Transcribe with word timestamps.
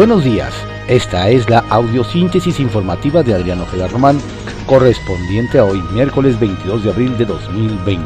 Buenos 0.00 0.24
días, 0.24 0.54
esta 0.88 1.28
es 1.28 1.50
la 1.50 1.58
audiosíntesis 1.58 2.58
informativa 2.58 3.22
de 3.22 3.34
Adriano 3.34 3.64
Ojeda 3.64 3.86
Román, 3.86 4.18
correspondiente 4.64 5.58
a 5.58 5.66
hoy, 5.66 5.82
miércoles 5.92 6.40
22 6.40 6.84
de 6.84 6.90
abril 6.90 7.18
de 7.18 7.26
2020. 7.26 8.02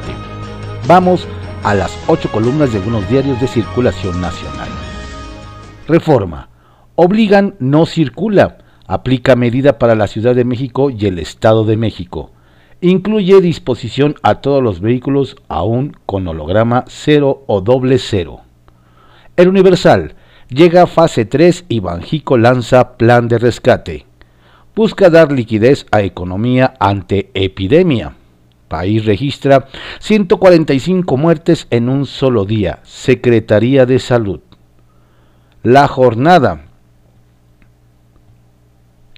Vamos 0.89 1.29
a 1.63 1.73
las 1.73 1.97
ocho 2.09 2.29
columnas 2.33 2.73
de 2.73 2.79
algunos 2.79 3.09
diarios 3.09 3.41
de 3.41 3.47
circulación 3.47 4.21
nacional. 4.21 4.69
Reforma. 5.87 6.49
Obligan 6.97 7.55
no 7.61 7.87
circula. 7.87 8.59
Aplica 8.89 9.37
medida 9.37 9.79
para 9.79 9.95
la 9.95 10.09
Ciudad 10.09 10.35
de 10.35 10.45
México 10.45 10.91
y 10.91 11.07
el 11.07 11.21
Estado 11.21 11.65
de 11.65 11.77
México. 11.77 12.33
Incluye 12.81 13.41
disposición 13.41 14.17
a 14.25 14.41
todos 14.41 14.61
los 14.61 14.81
vehículos 14.81 15.37
aún 15.47 15.97
con 16.07 16.27
holograma 16.27 16.87
cero 16.89 17.45
o 17.47 17.61
doble 17.61 17.99
cero. 18.01 18.41
El 19.37 19.47
Universal 19.47 20.17
Llega 20.55 20.87
fase 20.87 21.25
3 21.25 21.65
y 21.69 21.81
Banjico 21.81 22.39
lanza 22.39 22.97
plan 22.97 23.27
de 23.27 23.39
rescate. 23.39 24.07
Busca 24.77 25.11
dar 25.11 25.33
liquidez 25.33 25.85
a 25.91 26.03
economía 26.03 26.75
ante 26.79 27.33
epidemia. 27.35 28.15
País 28.69 29.05
registra 29.05 29.67
145 29.99 31.17
muertes 31.17 31.67
en 31.71 31.89
un 31.89 32.07
solo 32.07 32.45
día. 32.45 32.79
Secretaría 32.85 33.85
de 33.85 33.99
Salud. 33.99 34.43
La 35.65 35.89
jornada. 35.89 36.67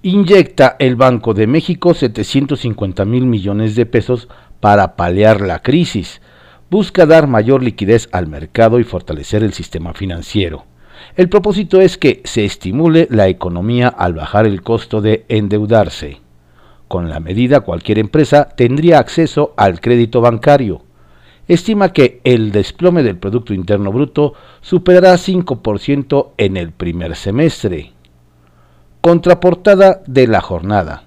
Inyecta 0.00 0.77
el 0.78 0.96
Banco 0.96 1.34
de 1.34 1.46
México 1.46 1.92
750 1.92 3.05
mil 3.05 3.27
millones 3.27 3.74
de 3.74 3.84
pesos 3.84 4.28
para 4.60 4.96
paliar 4.96 5.42
la 5.42 5.60
crisis. 5.60 6.22
Busca 6.70 7.05
dar 7.05 7.27
mayor 7.27 7.62
liquidez 7.62 8.08
al 8.12 8.27
mercado 8.27 8.80
y 8.80 8.84
fortalecer 8.84 9.42
el 9.42 9.52
sistema 9.52 9.92
financiero. 9.92 10.64
El 11.16 11.30
propósito 11.30 11.80
es 11.80 11.97
que 11.97 12.20
se 12.25 12.45
estimule 12.45 13.09
la 13.11 13.27
economía 13.29 13.88
al 13.88 14.12
bajar 14.12 14.47
el 14.47 14.61
costo 14.61 15.00
de 15.00 15.25
endeudarse. 15.28 16.20
Con 16.89 17.08
la 17.08 17.20
medida 17.20 17.61
cualquier 17.61 17.98
empresa 17.98 18.50
tendría 18.55 18.98
acceso 18.98 19.55
al 19.56 19.81
crédito 19.81 20.20
bancario. 20.20 20.83
Estima 21.48 21.95
que 21.95 22.20
el 22.25 22.53
desplome 22.53 23.03
del 23.03 23.17
Producto 23.17 23.55
Interno 23.55 23.92
Bruto 23.92 24.34
superará 24.61 25.14
5% 25.14 26.33
en 26.36 26.58
el 26.58 26.73
primer 26.73 27.17
semestre. 27.17 27.92
Contraportada 29.01 30.03
de 30.06 30.27
la 30.27 30.42
jornada. 30.42 31.05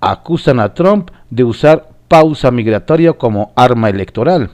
Acusan 0.00 0.58
a 0.58 0.74
Trump 0.74 1.12
de 1.30 1.44
usar 1.44 1.90
pausa 2.08 2.50
migratoria 2.50 3.12
como 3.12 3.52
arma 3.54 3.90
electoral 3.90 4.50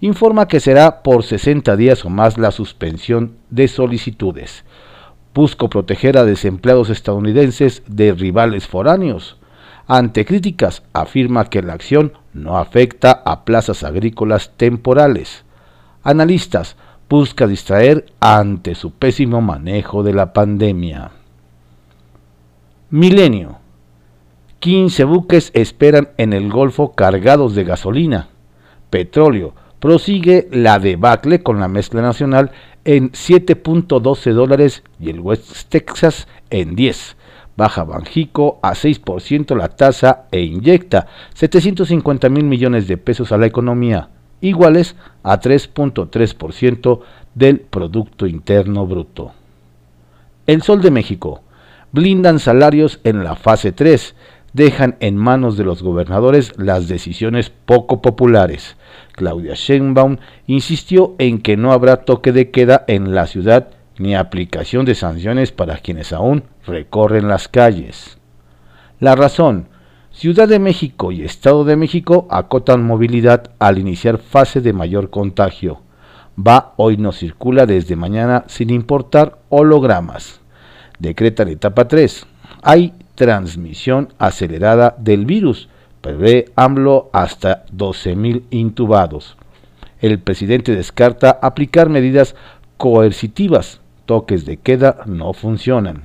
informa 0.00 0.48
que 0.48 0.60
será 0.60 1.02
por 1.02 1.22
60 1.22 1.76
días 1.76 2.04
o 2.04 2.10
más 2.10 2.38
la 2.38 2.50
suspensión 2.50 3.36
de 3.50 3.68
solicitudes. 3.68 4.64
Busco 5.34 5.68
proteger 5.70 6.18
a 6.18 6.24
desempleados 6.24 6.90
estadounidenses 6.90 7.82
de 7.86 8.12
rivales 8.12 8.66
foráneos. 8.66 9.36
Ante 9.86 10.24
críticas, 10.24 10.82
afirma 10.92 11.46
que 11.46 11.62
la 11.62 11.74
acción 11.74 12.12
no 12.32 12.58
afecta 12.58 13.22
a 13.24 13.44
plazas 13.44 13.84
agrícolas 13.84 14.52
temporales. 14.56 15.44
Analistas 16.02 16.76
busca 17.08 17.46
distraer 17.46 18.06
ante 18.20 18.74
su 18.74 18.92
pésimo 18.92 19.40
manejo 19.40 20.02
de 20.02 20.14
la 20.14 20.32
pandemia. 20.32 21.10
Milenio. 22.90 23.58
15 24.60 25.04
buques 25.04 25.50
esperan 25.54 26.10
en 26.18 26.32
el 26.32 26.50
Golfo 26.50 26.92
cargados 26.92 27.54
de 27.54 27.64
gasolina, 27.64 28.28
petróleo, 28.90 29.54
prosigue 29.80 30.48
la 30.52 30.78
debacle 30.78 31.42
con 31.42 31.58
la 31.58 31.68
mezcla 31.68 32.02
nacional 32.02 32.52
en 32.84 33.10
7.12 33.10 34.32
dólares 34.32 34.84
y 35.00 35.10
el 35.10 35.20
West 35.20 35.68
Texas 35.68 36.28
en 36.50 36.76
10. 36.76 37.16
Baja 37.56 37.84
Banjico 37.84 38.58
a 38.62 38.72
6% 38.72 39.56
la 39.56 39.68
tasa 39.68 40.26
e 40.30 40.40
inyecta 40.40 41.08
750 41.34 42.28
mil 42.28 42.44
millones 42.44 42.86
de 42.86 42.96
pesos 42.96 43.32
a 43.32 43.38
la 43.38 43.46
economía, 43.46 44.08
iguales 44.40 44.96
a 45.22 45.40
3.3% 45.40 47.00
del 47.34 47.60
Producto 47.60 48.26
Interno 48.26 48.86
Bruto. 48.86 49.32
El 50.46 50.62
Sol 50.62 50.80
de 50.80 50.90
México. 50.90 51.42
Blindan 51.92 52.38
salarios 52.38 53.00
en 53.04 53.24
la 53.24 53.34
fase 53.34 53.72
3 53.72 54.14
dejan 54.52 54.96
en 55.00 55.16
manos 55.16 55.56
de 55.56 55.64
los 55.64 55.82
gobernadores 55.82 56.52
las 56.56 56.88
decisiones 56.88 57.50
poco 57.50 58.00
populares. 58.00 58.76
Claudia 59.20 59.52
Sheinbaum 59.52 60.16
insistió 60.46 61.14
en 61.18 61.42
que 61.42 61.58
no 61.58 61.72
habrá 61.72 62.04
toque 62.04 62.32
de 62.32 62.50
queda 62.50 62.86
en 62.88 63.14
la 63.14 63.26
ciudad 63.26 63.68
ni 63.98 64.16
aplicación 64.16 64.86
de 64.86 64.94
sanciones 64.94 65.52
para 65.52 65.76
quienes 65.76 66.14
aún 66.14 66.44
recorren 66.66 67.28
las 67.28 67.46
calles. 67.46 68.16
La 68.98 69.14
razón, 69.16 69.68
Ciudad 70.10 70.48
de 70.48 70.58
México 70.58 71.12
y 71.12 71.22
Estado 71.22 71.64
de 71.64 71.76
México 71.76 72.26
acotan 72.30 72.82
movilidad 72.82 73.50
al 73.58 73.76
iniciar 73.76 74.16
fase 74.16 74.62
de 74.62 74.72
mayor 74.72 75.10
contagio. 75.10 75.82
Va 76.38 76.72
hoy 76.78 76.96
no 76.96 77.12
circula 77.12 77.66
desde 77.66 77.96
mañana 77.96 78.44
sin 78.46 78.70
importar 78.70 79.36
hologramas. 79.50 80.40
Decreta 80.98 81.44
la 81.44 81.50
etapa 81.50 81.88
3. 81.88 82.26
Hay 82.62 82.94
transmisión 83.16 84.14
acelerada 84.18 84.96
del 84.98 85.26
virus. 85.26 85.68
Prevé 86.00 86.46
AMLO 86.56 87.10
hasta 87.12 87.66
12.000 87.66 88.44
intubados. 88.50 89.36
El 90.00 90.18
presidente 90.18 90.74
descarta 90.74 91.38
aplicar 91.42 91.90
medidas 91.90 92.34
coercitivas. 92.78 93.80
Toques 94.06 94.46
de 94.46 94.56
queda 94.56 95.02
no 95.04 95.34
funcionan. 95.34 96.04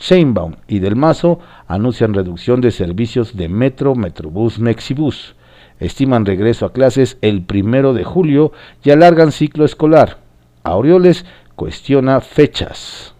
Sheinbaum 0.00 0.56
y 0.66 0.80
Del 0.80 0.96
Mazo 0.96 1.38
anuncian 1.68 2.14
reducción 2.14 2.60
de 2.60 2.72
servicios 2.72 3.36
de 3.36 3.48
Metro, 3.48 3.94
Metrobús, 3.94 4.58
Mexibus. 4.58 5.36
Estiman 5.78 6.26
regreso 6.26 6.66
a 6.66 6.72
clases 6.72 7.16
el 7.20 7.42
primero 7.42 7.94
de 7.94 8.02
julio 8.02 8.52
y 8.82 8.90
alargan 8.90 9.30
ciclo 9.30 9.64
escolar. 9.64 10.18
Aureoles 10.64 11.24
cuestiona 11.54 12.20
fechas. 12.20 13.14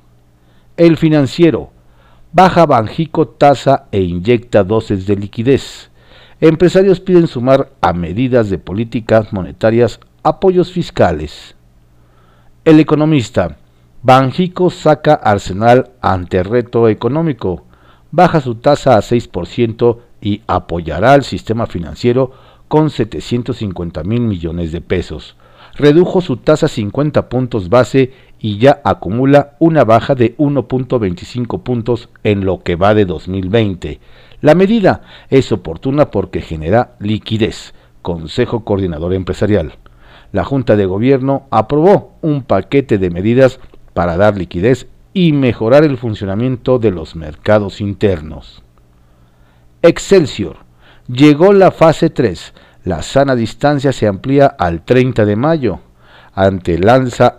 El 0.76 0.96
financiero 0.96 1.70
Baja 2.32 2.66
Banjico 2.66 3.28
tasa 3.28 3.86
e 3.90 4.02
inyecta 4.02 4.64
dosis 4.64 5.06
de 5.06 5.16
liquidez. 5.16 5.87
Empresarios 6.40 7.00
piden 7.00 7.26
sumar 7.26 7.72
a 7.80 7.92
medidas 7.92 8.48
de 8.48 8.58
políticas 8.58 9.32
monetarias 9.32 9.98
apoyos 10.22 10.70
fiscales. 10.70 11.56
El 12.64 12.78
economista. 12.78 13.56
Banjico 14.04 14.70
saca 14.70 15.14
arsenal 15.14 15.90
ante 16.00 16.44
reto 16.44 16.88
económico. 16.88 17.64
Baja 18.12 18.40
su 18.40 18.54
tasa 18.54 18.96
a 18.96 19.00
6% 19.00 19.98
y 20.20 20.42
apoyará 20.46 21.14
al 21.14 21.24
sistema 21.24 21.66
financiero 21.66 22.30
con 22.68 22.90
750 22.90 24.04
mil 24.04 24.20
millones 24.20 24.70
de 24.70 24.80
pesos 24.80 25.34
redujo 25.78 26.20
su 26.20 26.36
tasa 26.36 26.68
50 26.68 27.28
puntos 27.28 27.68
base 27.68 28.12
y 28.40 28.58
ya 28.58 28.80
acumula 28.84 29.56
una 29.58 29.84
baja 29.84 30.14
de 30.14 30.36
1.25 30.36 31.62
puntos 31.62 32.08
en 32.24 32.44
lo 32.44 32.62
que 32.62 32.76
va 32.76 32.94
de 32.94 33.04
2020. 33.04 34.00
La 34.40 34.54
medida 34.54 35.02
es 35.30 35.50
oportuna 35.52 36.10
porque 36.10 36.40
genera 36.40 36.92
liquidez. 37.00 37.74
Consejo 38.02 38.64
Coordinador 38.64 39.14
Empresarial. 39.14 39.74
La 40.32 40.44
Junta 40.44 40.76
de 40.76 40.86
Gobierno 40.86 41.46
aprobó 41.50 42.12
un 42.22 42.42
paquete 42.42 42.98
de 42.98 43.10
medidas 43.10 43.60
para 43.94 44.16
dar 44.16 44.36
liquidez 44.36 44.86
y 45.12 45.32
mejorar 45.32 45.84
el 45.84 45.98
funcionamiento 45.98 46.78
de 46.78 46.90
los 46.90 47.16
mercados 47.16 47.80
internos. 47.80 48.62
Excelsior. 49.82 50.58
Llegó 51.08 51.52
la 51.52 51.70
fase 51.70 52.10
3 52.10 52.52
la 52.88 53.02
sana 53.02 53.36
distancia 53.36 53.92
se 53.92 54.06
amplía 54.06 54.46
al 54.46 54.82
30 54.82 55.26
de 55.26 55.36
mayo. 55.36 55.80
Ante 56.38 56.74
el 56.74 56.86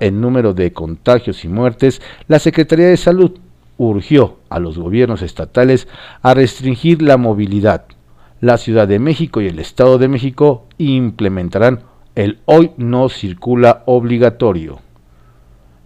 en 0.02 0.20
número 0.20 0.54
de 0.54 0.74
contagios 0.74 1.46
y 1.46 1.48
muertes, 1.48 2.02
la 2.28 2.38
Secretaría 2.38 2.88
de 2.88 2.98
Salud 2.98 3.40
urgió 3.78 4.40
a 4.50 4.60
los 4.60 4.78
gobiernos 4.78 5.22
estatales 5.22 5.88
a 6.22 6.34
restringir 6.34 7.02
la 7.02 7.16
movilidad. 7.16 7.86
La 8.42 8.58
Ciudad 8.58 8.90
de 8.90 9.00
México 9.00 9.40
y 9.40 9.48
el 9.48 9.60
Estado 9.60 10.00
de 10.00 10.10
México 10.10 10.66
implementarán 10.78 11.84
el 12.16 12.40
hoy 12.44 12.72
no 12.76 13.08
circula 13.08 13.84
obligatorio. 13.86 14.80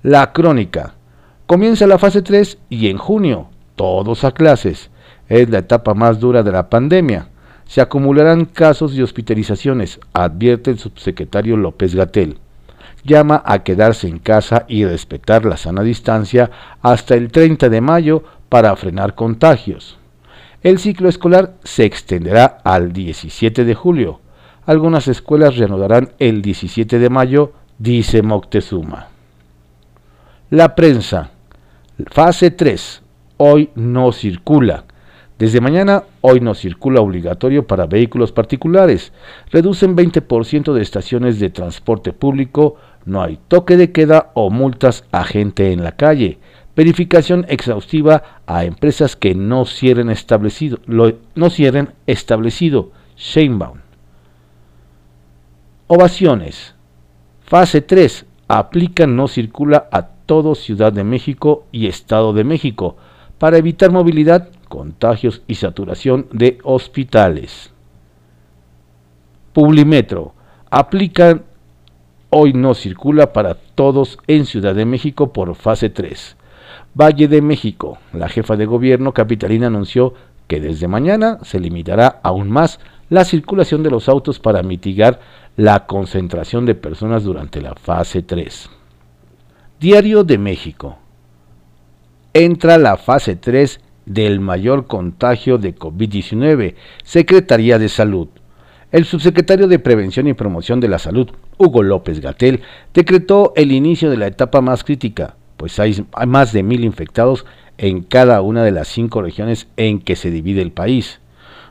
La 0.01 0.33
crónica. 0.33 0.95
Comienza 1.45 1.85
la 1.85 1.99
fase 1.99 2.23
3 2.23 2.57
y 2.69 2.87
en 2.87 2.97
junio, 2.97 3.49
todos 3.75 4.23
a 4.23 4.31
clases. 4.31 4.89
Es 5.29 5.51
la 5.51 5.59
etapa 5.59 5.93
más 5.93 6.19
dura 6.19 6.41
de 6.41 6.51
la 6.51 6.67
pandemia 6.67 7.27
se 7.65 7.81
acumularán 7.81 8.45
casos 8.45 8.95
de 8.95 9.03
hospitalizaciones, 9.03 9.99
advierte 10.13 10.71
el 10.71 10.79
subsecretario 10.79 11.57
López 11.57 11.95
Gatel. 11.95 12.37
Llama 13.03 13.41
a 13.45 13.63
quedarse 13.63 14.07
en 14.07 14.19
casa 14.19 14.65
y 14.67 14.85
respetar 14.85 15.45
la 15.45 15.57
sana 15.57 15.83
distancia 15.83 16.49
hasta 16.81 17.15
el 17.15 17.31
30 17.31 17.69
de 17.69 17.81
mayo 17.81 18.23
para 18.49 18.75
frenar 18.75 19.15
contagios. 19.15 19.97
El 20.61 20.79
ciclo 20.79 21.09
escolar 21.09 21.55
se 21.63 21.83
extenderá 21.83 22.59
al 22.63 22.93
17 22.93 23.65
de 23.65 23.75
julio. 23.75 24.21
Algunas 24.65 25.09
escuelas 25.09 25.57
reanudarán 25.57 26.13
el 26.19 26.41
17 26.41 26.99
de 26.99 27.09
mayo, 27.09 27.51
dice 27.77 28.21
Moctezuma. 28.21 29.07
La 30.49 30.75
prensa. 30.75 31.31
Fase 32.11 32.51
3. 32.51 33.01
Hoy 33.37 33.71
no 33.75 34.13
circula. 34.13 34.85
Desde 35.37 35.59
mañana, 35.59 36.03
hoy 36.21 36.39
no 36.39 36.53
circula 36.53 37.01
obligatorio 37.01 37.67
para 37.67 37.87
vehículos 37.87 38.31
particulares. 38.31 39.11
Reducen 39.51 39.97
20% 39.97 40.71
de 40.71 40.81
estaciones 40.81 41.39
de 41.39 41.49
transporte 41.49 42.13
público. 42.13 42.77
No 43.05 43.21
hay 43.21 43.39
toque 43.47 43.77
de 43.77 43.91
queda 43.91 44.31
o 44.33 44.49
multas 44.49 45.05
a 45.11 45.23
gente 45.23 45.71
en 45.71 45.83
la 45.83 45.93
calle. 45.93 46.39
Verificación 46.75 47.45
exhaustiva 47.49 48.41
a 48.47 48.65
empresas 48.65 49.15
que 49.15 49.35
no 49.35 49.65
cierren 49.65 50.09
establecido. 50.09 50.79
no 50.87 51.49
cierren 51.49 51.93
establecido. 52.07 52.91
Sheinbaum. 53.15 53.79
Ovaciones. 55.87 56.75
Fase 57.41 57.81
3. 57.81 58.25
Aplica 58.47 59.05
no 59.05 59.27
circula 59.27 59.87
a 59.91 60.07
todo 60.07 60.55
Ciudad 60.55 60.93
de 60.93 61.03
México 61.03 61.65
y 61.71 61.87
Estado 61.87 62.33
de 62.33 62.43
México 62.43 62.95
para 63.37 63.57
evitar 63.57 63.91
movilidad, 63.91 64.49
contagios 64.69 65.41
y 65.47 65.55
saturación 65.55 66.27
de 66.31 66.59
hospitales. 66.63 67.71
Publimetro. 69.51 70.33
Aplican 70.71 71.43
hoy 72.35 72.53
no 72.53 72.73
circula 72.73 73.31
para 73.31 73.53
todos 73.53 74.17
en 74.25 74.47
Ciudad 74.47 74.73
de 74.73 74.85
México 74.85 75.31
por 75.31 75.53
fase 75.53 75.91
3. 75.91 76.35
Valle 76.99 77.27
de 77.27 77.43
México. 77.43 77.99
La 78.11 78.27
jefa 78.27 78.55
de 78.55 78.65
gobierno 78.65 79.13
capitalina 79.13 79.67
anunció 79.67 80.15
que 80.47 80.59
desde 80.59 80.87
mañana 80.87 81.37
se 81.43 81.59
limitará 81.59 82.19
aún 82.23 82.49
más 82.49 82.79
la 83.09 83.23
circulación 83.23 83.83
de 83.83 83.91
los 83.91 84.09
autos 84.09 84.39
para 84.39 84.63
mitigar 84.63 85.19
la 85.57 85.85
concentración 85.85 86.65
de 86.65 86.73
personas 86.73 87.23
durante 87.23 87.61
la 87.61 87.75
fase 87.75 88.23
3. 88.23 88.67
Diario 89.79 90.23
de 90.23 90.39
México 90.39 90.97
entra 92.33 92.79
la 92.79 92.97
fase 92.97 93.35
3 93.35 93.79
del 94.07 94.39
mayor 94.39 94.87
contagio 94.87 95.59
de 95.59 95.75
COVID-19, 95.75 96.73
Secretaría 97.03 97.77
de 97.77 97.89
Salud. 97.89 98.27
El 98.93 99.05
subsecretario 99.05 99.67
de 99.67 99.79
Prevención 99.79 100.27
y 100.27 100.35
Promoción 100.35 100.79
de 100.79 100.87
la 100.87 100.99
Salud, 100.99 101.27
Hugo 101.57 101.81
López 101.81 102.19
Gatel, 102.19 102.61
decretó 102.93 103.51
el 103.55 103.71
inicio 103.71 104.11
de 104.11 104.17
la 104.17 104.27
etapa 104.27 104.61
más 104.61 104.83
crítica, 104.83 105.35
pues 105.57 105.79
hay 105.79 106.05
más 106.27 106.53
de 106.53 106.61
mil 106.61 106.83
infectados 106.83 107.43
en 107.79 108.03
cada 108.03 108.41
una 108.41 108.63
de 108.63 108.69
las 108.69 108.87
cinco 108.87 109.23
regiones 109.23 109.65
en 109.77 109.99
que 109.99 110.15
se 110.15 110.29
divide 110.29 110.61
el 110.61 110.71
país. 110.71 111.21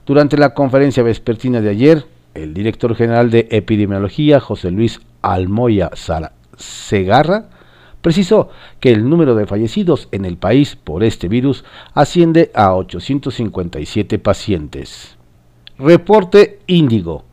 Durante 0.04 0.36
la 0.36 0.52
conferencia 0.52 1.04
vespertina 1.04 1.60
de 1.60 1.70
ayer, 1.70 2.06
el 2.34 2.54
director 2.54 2.96
general 2.96 3.30
de 3.30 3.46
epidemiología, 3.52 4.40
José 4.40 4.72
Luis 4.72 5.00
Almoya 5.22 5.92
Segarra, 6.56 7.44
precisó 8.00 8.50
que 8.80 8.90
el 8.90 9.08
número 9.08 9.36
de 9.36 9.46
fallecidos 9.46 10.08
en 10.10 10.24
el 10.24 10.38
país 10.38 10.74
por 10.74 11.04
este 11.04 11.28
virus 11.28 11.64
asciende 11.94 12.50
a 12.52 12.74
857 12.74 14.18
pacientes. 14.18 15.21
Reporte 15.82 16.60
Índigo. 16.68 17.24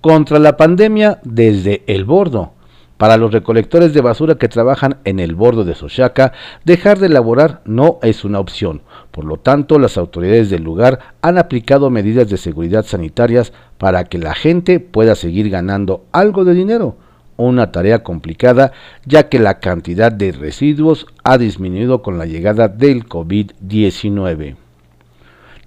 Contra 0.00 0.38
la 0.38 0.56
pandemia 0.56 1.18
desde 1.24 1.82
el 1.88 2.04
bordo. 2.04 2.52
Para 2.98 3.16
los 3.16 3.32
recolectores 3.32 3.92
de 3.94 4.00
basura 4.00 4.36
que 4.36 4.48
trabajan 4.48 4.98
en 5.02 5.18
el 5.18 5.34
bordo 5.34 5.64
de 5.64 5.74
Sochaca, 5.74 6.32
dejar 6.64 7.00
de 7.00 7.06
elaborar 7.06 7.62
no 7.64 7.98
es 8.02 8.24
una 8.24 8.38
opción. 8.38 8.82
Por 9.10 9.24
lo 9.24 9.38
tanto, 9.38 9.80
las 9.80 9.98
autoridades 9.98 10.50
del 10.50 10.62
lugar 10.62 11.00
han 11.20 11.36
aplicado 11.36 11.90
medidas 11.90 12.30
de 12.30 12.36
seguridad 12.36 12.86
sanitarias 12.86 13.52
para 13.76 14.04
que 14.04 14.18
la 14.18 14.34
gente 14.34 14.78
pueda 14.78 15.16
seguir 15.16 15.50
ganando 15.50 16.04
algo 16.12 16.44
de 16.44 16.54
dinero 16.54 16.96
una 17.38 17.70
tarea 17.70 18.02
complicada 18.02 18.72
ya 19.04 19.28
que 19.28 19.38
la 19.38 19.60
cantidad 19.60 20.10
de 20.10 20.32
residuos 20.32 21.06
ha 21.22 21.36
disminuido 21.36 22.00
con 22.00 22.16
la 22.16 22.24
llegada 22.24 22.68
del 22.68 23.06
COVID-19. 23.06 24.56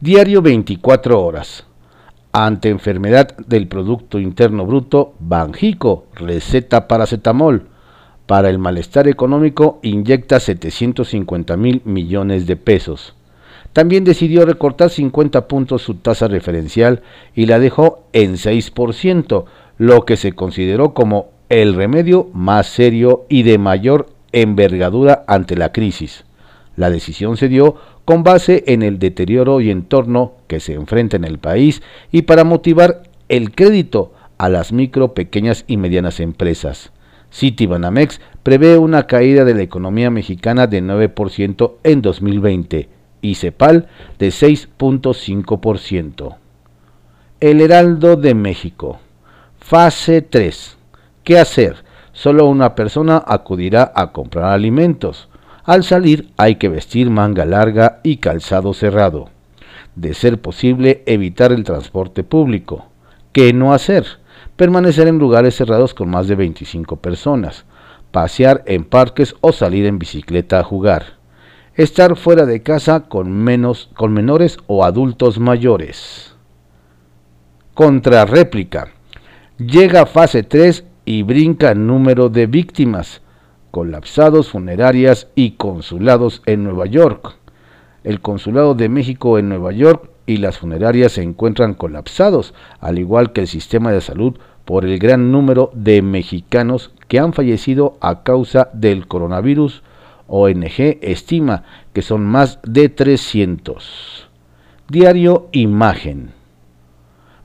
Diario 0.01 0.41
24 0.41 1.24
horas. 1.24 1.69
Ante 2.31 2.69
enfermedad 2.69 3.35
del 3.47 3.67
Producto 3.67 4.19
Interno 4.19 4.63
Bruto, 4.67 5.15
Banjico 5.19 6.05
receta 6.13 6.87
paracetamol. 6.87 7.69
Para 8.27 8.51
el 8.51 8.59
malestar 8.59 9.07
económico 9.07 9.79
inyecta 9.81 10.39
750 10.39 11.57
mil 11.57 11.81
millones 11.85 12.45
de 12.45 12.55
pesos. 12.55 13.15
También 13.73 14.03
decidió 14.03 14.45
recortar 14.45 14.91
50 14.91 15.47
puntos 15.47 15.81
su 15.81 15.95
tasa 15.95 16.27
referencial 16.27 17.01
y 17.33 17.47
la 17.47 17.57
dejó 17.57 18.03
en 18.13 18.35
6%, 18.35 19.45
lo 19.79 20.05
que 20.05 20.15
se 20.15 20.33
consideró 20.33 20.93
como 20.93 21.29
el 21.49 21.73
remedio 21.73 22.29
más 22.33 22.67
serio 22.67 23.25
y 23.27 23.41
de 23.41 23.57
mayor 23.57 24.05
envergadura 24.33 25.23
ante 25.27 25.55
la 25.55 25.71
crisis. 25.71 26.25
La 26.75 26.91
decisión 26.91 27.37
se 27.37 27.47
dio 27.47 27.75
con 28.09 28.23
base 28.23 28.63
en 28.65 28.81
el 28.81 28.97
deterioro 28.97 29.61
y 29.61 29.69
entorno 29.69 30.33
que 30.47 30.59
se 30.59 30.73
enfrenta 30.73 31.15
en 31.15 31.25
el 31.25 31.38
país 31.38 31.83
y 32.11 32.23
para 32.23 32.44
motivar 32.44 33.03
el 33.27 33.51
crédito 33.51 34.15
a 34.39 34.50
las 34.50 34.71
micro, 34.71 35.13
pequeñas 35.13 35.63
y 35.67 35.77
medianas 35.77 36.19
empresas. 36.19 36.91
Citibanamex 37.31 38.19
prevé 38.41 38.79
una 38.79 39.06
caída 39.06 39.45
de 39.45 39.53
la 39.53 39.61
economía 39.61 40.09
mexicana 40.09 40.65
de 40.65 40.81
9% 40.81 41.73
en 41.83 42.01
2020 42.01 42.89
y 43.21 43.35
CEPAL 43.35 43.88
de 44.17 44.29
6.5%. 44.29 46.35
El 47.41 47.62
Heraldo 47.62 48.15
de 48.15 48.33
México. 48.33 49.00
Fase 49.59 50.23
3 50.23 50.79
¿Qué 51.23 51.38
hacer? 51.38 51.83
Solo 52.12 52.47
una 52.47 52.73
persona 52.73 53.23
acudirá 53.23 53.91
a 53.95 54.13
comprar 54.13 54.45
alimentos. 54.45 55.28
Al 55.69 55.83
salir 55.83 56.31
hay 56.36 56.56
que 56.56 56.68
vestir 56.68 57.12
manga 57.12 57.45
larga 57.45 58.00
y 58.01 58.18
calzado 58.18 58.74
cerrado. 58.74 59.30
De 59.94 60.16
ser 60.16 60.42
posible, 60.42 61.04
evitar 61.06 61.51
el 61.51 61.63
transporte 61.63 62.24
público. 62.24 62.88
¿Qué 63.33 63.54
no 63.54 63.71
hacer? 63.71 64.04
Permanecer 64.56 65.07
en 65.07 65.19
lugares 65.19 65.54
cerrados 65.54 65.94
con 65.94 66.10
más 66.10 66.27
de 66.27 66.33
25 66.33 66.95
personas. 66.95 67.66
Pasear 68.10 68.63
en 68.66 68.83
parques 68.83 69.36
o 69.42 69.51
salir 69.51 69.86
en 69.86 70.00
bicicleta 70.00 70.60
a 70.60 70.63
jugar. 70.63 71.19
Estar 71.75 72.15
fuera 72.15 72.48
de 72.48 72.63
casa 72.63 73.01
con, 73.01 73.31
menos, 73.31 73.92
con 73.95 74.12
menores 74.12 74.57
o 74.65 74.83
adultos 74.83 75.38
mayores. 75.38 76.33
Contrarréplica. 77.75 78.88
Llega 79.60 80.07
fase 80.07 80.42
3 80.42 80.83
y 81.06 81.22
brinca 81.22 81.75
número 81.75 82.30
de 82.30 82.48
víctimas, 82.48 83.22
colapsados 83.71 84.50
funerarias 84.50 85.27
y 85.36 85.51
consulados 85.51 86.42
en 86.45 86.63
Nueva 86.63 86.86
York. 86.86 87.36
El 88.03 88.22
Consulado 88.22 88.75
de 88.75 88.89
México 88.89 89.38
en 89.38 89.50
Nueva 89.50 89.72
York 89.72 90.10
y 90.25 90.38
las 90.38 90.58
funerarias 90.58 91.13
se 91.13 91.24
encuentran 91.24 91.74
colapsados, 91.74 92.53
al 92.79 93.00
igual 93.00 93.34
que 93.34 93.41
el 93.41 93.48
sistema 93.48 93.91
de 93.91 94.01
salud 94.01 94.38
por 94.65 94.86
el 94.86 95.00
gran 95.00 95.32
número 95.32 95.72
de 95.74 96.01
mexicanos 96.01 96.91
que 97.08 97.20
han 97.20 97.34
fallecido 97.34 97.98
a 98.01 98.24
causa 98.24 98.70
del 98.74 99.08
coronavirus. 99.08 99.84
ONG 100.27 101.00
estima 101.01 101.63
que 101.91 102.03
son 102.03 102.25
más 102.25 102.60
de 102.63 102.89
300. 102.89 104.29
Diario 104.88 105.50
Imagen. 105.51 106.38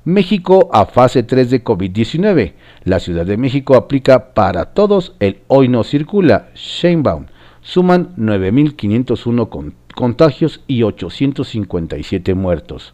México 0.07 0.69
a 0.71 0.85
fase 0.85 1.23
3 1.23 1.49
de 1.49 1.65
COVID-19. 1.65 2.53
La 2.85 3.01
Ciudad 3.01 3.25
de 3.25 3.39
México 3.39 3.75
aplica 3.75 4.35
para 4.35 4.67
todos 4.67 5.15
el 5.19 5.39
hoy 5.47 5.69
no 5.69 5.83
circula. 5.83 6.51
Sheinbaum. 6.55 7.25
Suman 7.63 8.15
9.501 8.19 9.73
contagios 9.95 10.61
y 10.67 10.83
857 10.83 12.35
muertos. 12.35 12.93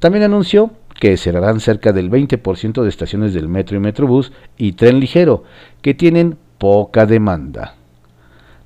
También 0.00 0.24
anunció 0.24 0.72
que 0.98 1.16
cerrarán 1.16 1.60
cerca 1.60 1.92
del 1.92 2.10
20% 2.10 2.82
de 2.82 2.88
estaciones 2.88 3.34
del 3.34 3.46
metro 3.46 3.76
y 3.76 3.80
metrobús 3.80 4.32
y 4.56 4.72
tren 4.72 4.98
ligero, 4.98 5.44
que 5.80 5.94
tienen 5.94 6.38
poca 6.58 7.06
demanda. 7.06 7.76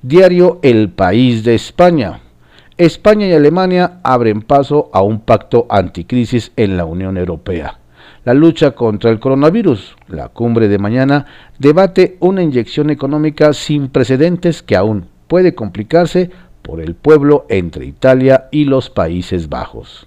Diario 0.01 0.61
El 0.63 0.89
País 0.89 1.45
de 1.45 1.55
España. 1.55 2.21
España 2.79 3.27
y 3.27 3.35
Alemania 3.35 4.01
abren 4.03 4.41
paso 4.41 4.89
a 4.95 5.03
un 5.03 5.21
pacto 5.21 5.67
anticrisis 5.69 6.53
en 6.57 6.79
la 6.79 6.87
Unión 6.87 7.19
Europea 7.19 7.81
la 8.25 8.35
lucha 8.35 8.73
contra 8.73 9.11
el 9.11 9.21
coronavirus. 9.21 9.97
La 10.09 10.29
cumbre 10.29 10.69
de 10.69 10.79
mañana 10.79 11.27
debate 11.59 12.17
una 12.21 12.43
inyección 12.43 12.91
económica 12.91 13.53
sin 13.53 13.89
precedentes 13.89 14.63
que 14.63 14.77
aún 14.77 15.07
puede 15.27 15.55
complicarse 15.55 16.31
por 16.63 16.81
el 16.81 16.95
pueblo 16.95 17.47
entre 17.49 17.87
Italia 17.87 18.49
y 18.51 18.65
los 18.65 18.91
Países 18.91 19.49
Bajos. 19.49 20.07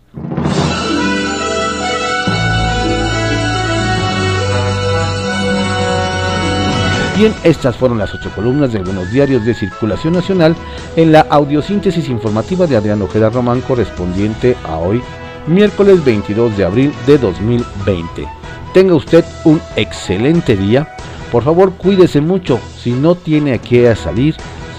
Bien, 7.18 7.34
estas 7.46 7.78
fueron 7.78 7.98
las 7.98 8.14
ocho 8.14 8.30
columnas 8.36 8.74
de 8.74 8.80
algunos 8.80 9.10
diarios 9.10 9.46
de 9.46 9.54
circulación 9.54 10.14
nacional 10.14 10.54
en 10.98 11.14
la 11.14 11.22
audiosíntesis 11.22 12.10
informativa 12.10 12.68
de 12.68 12.76
Adrián 12.76 13.02
Ojeda 13.02 13.30
Román 13.30 13.62
correspondiente 13.62 14.58
a 14.66 14.76
hoy, 14.76 15.02
miércoles 15.48 16.04
22 16.04 16.58
de 16.58 16.66
abril 16.66 16.94
de 17.06 17.18
2020. 17.18 18.28
Tenga 18.74 18.96
usted 18.96 19.24
un 19.44 19.62
excelente 19.76 20.56
día. 20.56 20.88
Por 21.32 21.44
favor, 21.44 21.74
cuídese 21.74 22.22
mucho. 22.22 22.60
Si 22.78 22.92
no 22.92 23.16
tiene 23.16 23.54
a 23.54 23.58
qué 23.58 23.96
salir, 23.96 24.36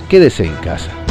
quédese 0.09 0.45
en 0.45 0.55
casa. 0.57 1.06